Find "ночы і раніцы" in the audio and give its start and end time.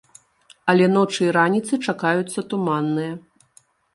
0.93-1.79